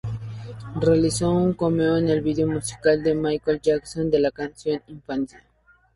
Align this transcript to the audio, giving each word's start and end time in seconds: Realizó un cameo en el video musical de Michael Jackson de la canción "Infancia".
Realizó 0.79 1.29
un 1.29 1.53
cameo 1.53 1.97
en 1.97 2.09
el 2.09 2.21
video 2.21 2.47
musical 2.47 3.03
de 3.03 3.13
Michael 3.13 3.61
Jackson 3.61 4.09
de 4.09 4.19
la 4.19 4.31
canción 4.31 4.81
"Infancia". 4.87 5.43